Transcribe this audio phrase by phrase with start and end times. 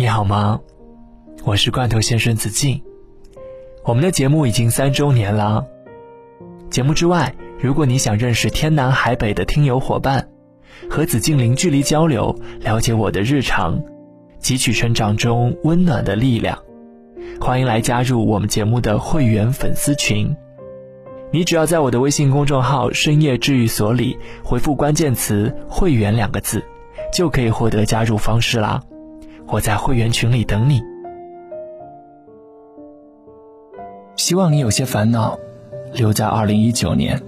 [0.00, 0.58] 你好吗？
[1.44, 2.82] 我是罐头先生子敬。
[3.84, 5.66] 我们的节目已经三周年了。
[6.70, 10.26] 节目之外，如果你想认识天南海北的听友伙伴，
[10.88, 13.78] 和子敬零距离交流，了解我的日常，
[14.40, 16.58] 汲取成长中温暖的力量，
[17.38, 20.34] 欢迎来加入我们节目的会员粉丝群。
[21.30, 26.64] 你只要在我的微信公众号“深夜治愈所”里回复关键词“会员”两个字，
[27.12, 28.82] 就可以获得加入方式啦。
[29.50, 30.82] 我在会员群里等你。
[34.16, 35.38] 希望你有些烦恼
[35.92, 37.20] 留在二零一九年。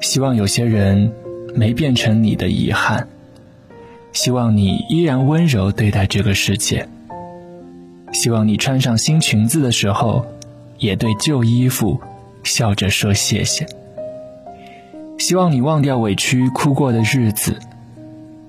[0.00, 1.12] 希望有些人
[1.54, 3.08] 没变成你的遗憾。
[4.12, 6.88] 希望你依然温柔对待这个世界。
[8.12, 10.26] 希望你穿上新裙子的时候，
[10.78, 12.00] 也对旧衣服
[12.42, 13.66] 笑着说谢谢。
[15.18, 17.58] 希望你忘掉委屈哭过的日子。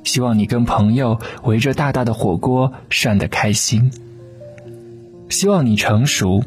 [0.03, 3.92] 希望你跟朋友围着大大的火锅涮得开心。
[5.30, 6.44] 希望你成熟，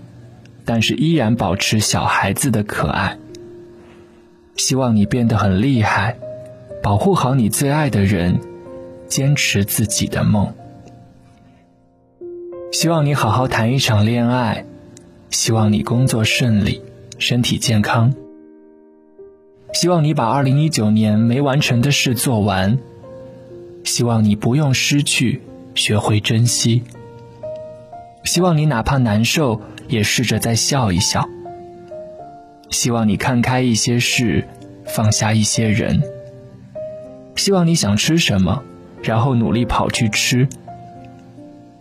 [0.64, 3.18] 但是依然保持小孩子的可爱。
[4.56, 6.18] 希望你变得很厉害，
[6.82, 8.40] 保护好你最爱的人，
[9.06, 10.52] 坚持自己的梦。
[12.72, 14.66] 希望你好好谈一场恋爱，
[15.30, 16.82] 希望你工作顺利，
[17.18, 18.14] 身体健康。
[19.74, 22.78] 希望你把二零一九年没完成的事做完。
[23.92, 25.42] 希望你不用失去，
[25.74, 26.82] 学会珍惜。
[28.24, 31.28] 希望你哪怕难受，也试着再笑一笑。
[32.70, 34.48] 希望你看开一些事，
[34.86, 36.02] 放下一些人。
[37.36, 38.62] 希望你想吃什么，
[39.02, 40.48] 然后努力跑去吃。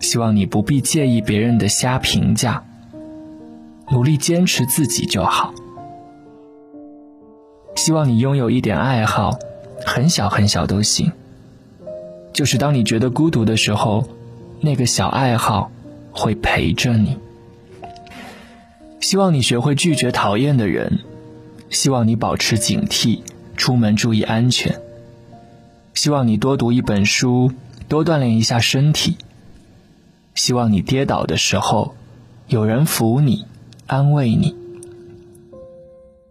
[0.02, 2.66] 希望你不必介意别人的瞎评价，
[3.90, 5.54] 努力坚持自己就好。
[7.78, 9.40] 希望你拥有一点爱好，
[9.86, 11.14] 很小很小都行。
[12.34, 14.08] 就是当你觉得孤独的时候，
[14.60, 15.72] 那个小爱好
[16.12, 17.18] 会陪着你。
[19.00, 21.00] 希望你学会拒绝讨厌的人，
[21.70, 23.22] 希望你保持警惕，
[23.58, 24.80] 出门注意安全。
[25.94, 27.52] 希望你多读一本书，
[27.90, 29.18] 多锻炼一下身体。
[30.36, 31.96] 希望你跌倒的时候，
[32.48, 33.46] 有人扶你，
[33.88, 34.56] 安慰你。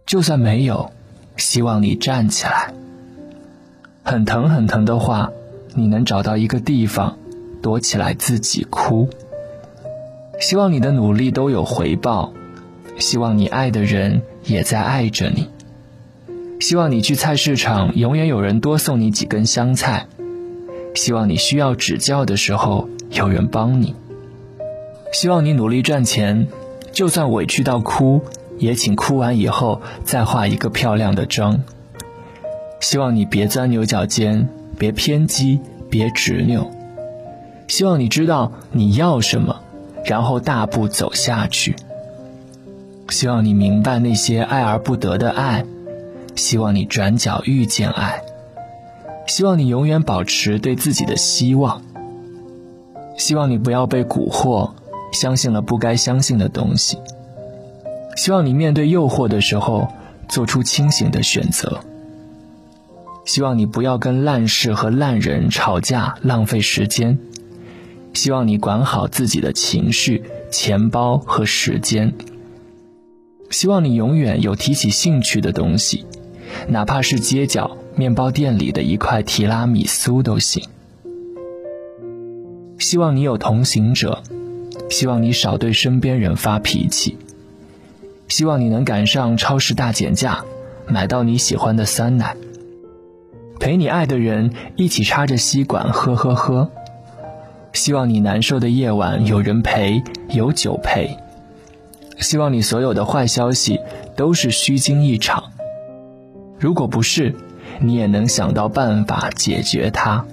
[0.05, 0.91] 就算没有，
[1.37, 2.73] 希望你站起来。
[4.03, 5.31] 很疼很疼的话。
[5.73, 7.17] 你能找到一个地方，
[7.61, 9.09] 躲起来自己哭。
[10.39, 12.33] 希望你的努力都有回报，
[12.97, 15.49] 希望你爱的人也在爱着你。
[16.59, 20.07] 希望你去菜市场，永远有人多送你几根香菜。
[20.93, 23.95] 希望你需要指教的时候有人帮你。
[25.13, 26.47] 希望你努力赚钱，
[26.91, 28.21] 就算委屈到哭，
[28.57, 31.63] 也请哭完以后再化一个漂亮的妆。
[32.79, 34.49] 希望你别钻牛角尖。
[34.81, 35.59] 别偏激，
[35.91, 36.71] 别执拗。
[37.67, 39.61] 希望你知道你要什么，
[40.03, 41.75] 然后大步走下去。
[43.09, 45.65] 希望你明白那些爱而不得的爱，
[46.35, 48.23] 希望你转角遇见爱。
[49.27, 51.83] 希望你永远保持对自己的希望。
[53.19, 54.71] 希望你不要被蛊惑，
[55.13, 56.97] 相信了不该相信的东西。
[58.15, 59.89] 希望你面对诱惑的时候，
[60.27, 61.81] 做出清醒的选择。
[63.23, 67.19] 希望你不要跟烂事和烂人吵架，浪费时间。
[68.13, 72.13] 希望你管好自己的情绪、钱包和时间。
[73.49, 76.05] 希望你永远有提起兴趣的东西，
[76.67, 80.63] 哪怕是街角面包店里的一块提拉米苏都行。
[82.79, 84.23] 希望你有同行者，
[84.89, 87.17] 希望你少对身边人发脾气。
[88.27, 90.43] 希望你能赶上超市大减价，
[90.87, 92.35] 买到你喜欢的酸奶。
[93.61, 96.71] 陪你爱的人一起插着吸管喝喝喝，
[97.73, 101.15] 希望你难受的夜晚有人陪，有酒陪。
[102.17, 103.79] 希望你所有的坏消息
[104.15, 105.51] 都是虚惊一场，
[106.57, 107.35] 如果不是，
[107.79, 110.25] 你也能想到办法解决它。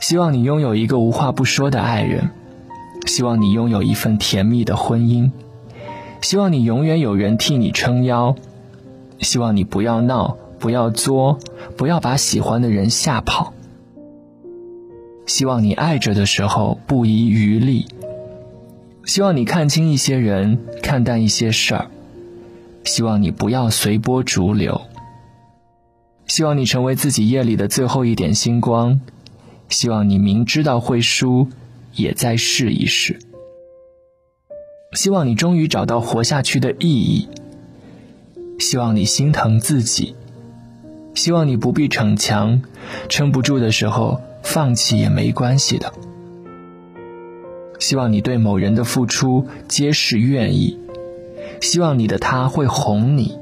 [0.00, 2.28] 希望你拥有一个无话不说的爱人，
[3.06, 5.30] 希望你拥有一份甜蜜的婚姻，
[6.20, 8.36] 希望你永远有人替你撑腰，
[9.20, 10.36] 希望你不要闹。
[10.58, 11.38] 不要作，
[11.76, 13.54] 不要把喜欢的人吓跑。
[15.26, 17.86] 希望你爱着的时候不遗余力。
[19.04, 21.90] 希望你看清一些人，看淡一些事儿。
[22.84, 24.82] 希望你不要随波逐流。
[26.26, 29.00] 希望你成为自己夜里的最后一点星光。
[29.68, 31.48] 希望你明知道会输，
[31.94, 33.18] 也再试一试。
[34.92, 37.28] 希望你终于找到活下去的意义。
[38.58, 40.14] 希望你心疼自己。
[41.18, 42.62] 希望你不必逞强，
[43.08, 45.92] 撑不住的时候放弃也没关系的。
[47.80, 50.78] 希望你对某人的付出皆是愿意，
[51.60, 53.36] 希望你的他会哄你，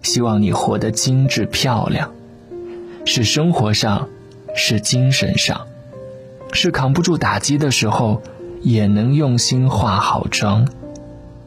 [0.00, 2.14] 希望你活得精致漂亮，
[3.04, 4.08] 是生活上，
[4.54, 5.66] 是精神上，
[6.54, 8.22] 是扛不住打击的时候，
[8.62, 10.66] 也能用心化好妆，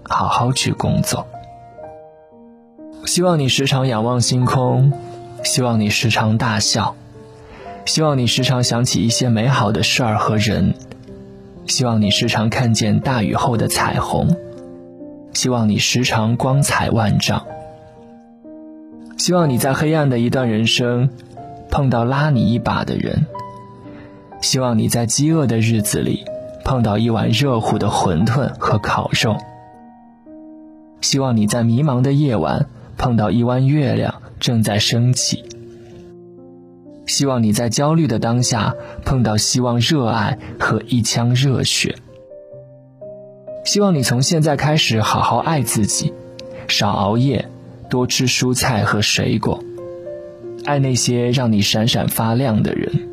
[0.04, 1.26] 好好去工作。
[3.06, 4.94] 希望你时常仰望星空，
[5.44, 6.96] 希望你时常大笑，
[7.86, 10.74] 希望你时常想起一些美好的事儿和人。
[11.66, 14.36] 希望你时常看见大雨后的彩虹，
[15.34, 17.46] 希望你时常光彩万丈。
[19.18, 21.10] 希望你在黑暗的一段人生，
[21.70, 23.28] 碰到拉你一把的人。
[24.42, 26.26] 希望你在饥饿的日子里，
[26.64, 29.36] 碰到一碗热乎的馄饨和烤肉。
[31.02, 35.44] 希望你在迷茫的夜晚，碰到一弯月亮正在升起。
[37.06, 41.96] 希望你在焦虑的当下碰到希望、热爱和一腔热血。
[43.66, 46.14] 希望你从现在开始好好爱自己，
[46.68, 47.50] 少熬夜，
[47.90, 49.64] 多吃蔬菜和水果，
[50.66, 53.10] 爱那些让你闪闪发亮的人。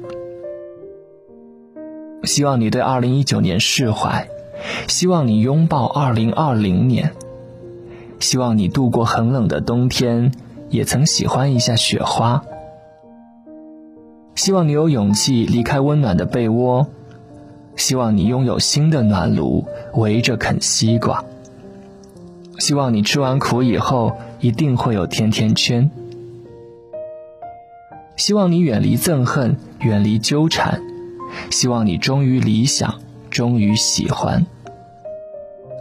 [2.25, 4.29] 希望你对二零一九年释怀，
[4.89, 7.13] 希望你拥抱二零二零年，
[8.19, 10.33] 希望你度过很冷的冬天，
[10.69, 12.45] 也曾喜欢一下雪花。
[14.35, 16.89] 希望你有勇气离开温暖的被窝，
[17.77, 19.65] 希望你拥有新的暖炉
[19.95, 21.25] 围着啃西瓜。
[22.59, 25.91] 希望你吃完苦以后一定会有甜甜圈。
[28.17, 30.83] 希望你远离憎恨，远离纠缠。
[31.51, 32.95] 希望你忠于理想，
[33.31, 34.47] 忠于喜欢。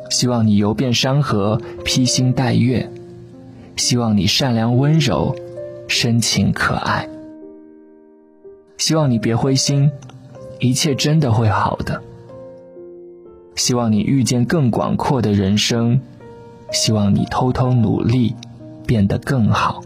[0.10, 2.90] 希望你游遍山河，披星戴月。
[3.76, 5.36] 希望你善良温柔，
[5.88, 7.08] 深情可爱。
[8.78, 9.92] 希望你别灰心，
[10.60, 12.02] 一切真的会好的。
[13.56, 16.02] 希望你遇见更广阔的人生，
[16.72, 18.36] 希望你偷偷努力，
[18.86, 19.82] 变得更好。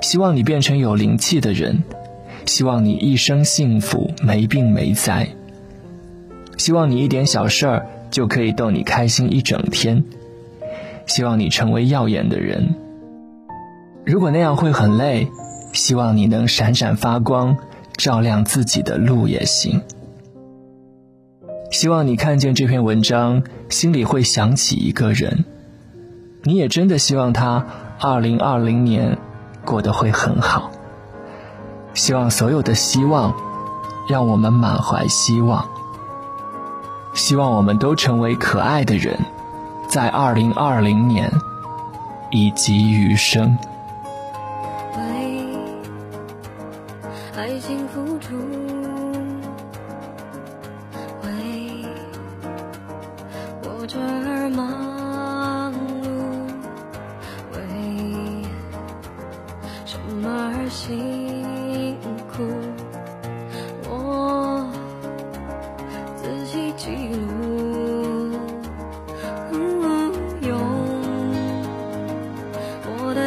[0.00, 1.84] 希望你变成有灵气的人，
[2.46, 5.28] 希望你一生幸福，没病没灾。
[6.56, 10.04] 希望你一点小事儿就可以逗你开心一整天。
[11.10, 12.76] 希望你成为耀眼的人，
[14.06, 15.28] 如果那样会很累。
[15.72, 17.56] 希望你能闪闪发光，
[17.96, 19.82] 照亮自己的路也行。
[21.72, 25.44] 希望你看见这篇文章，心里会想起一个人。
[26.44, 27.66] 你也真的希望他
[28.00, 29.18] 二零二零年
[29.64, 30.70] 过得会很好。
[31.92, 33.34] 希望所有的希望，
[34.08, 35.68] 让我们满怀希望。
[37.14, 39.18] 希望我们都成为可爱的人，
[39.90, 41.28] 在二零二零年
[42.30, 43.58] 以及余生。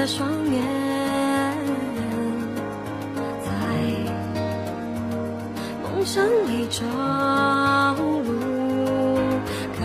[0.05, 0.61] 双眼。
[3.45, 3.49] 在
[5.81, 6.83] 梦想里找
[7.95, 8.33] 路，
[9.79, 9.83] 该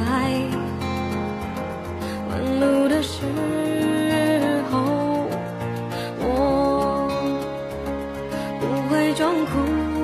[2.28, 3.22] 问路的时
[4.70, 4.76] 候，
[6.20, 7.08] 我
[8.60, 9.97] 不会装哭。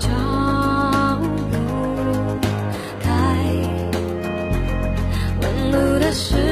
[0.00, 0.08] 找
[1.20, 1.26] 不
[3.00, 3.08] 开，
[5.40, 6.49] 忙碌的世。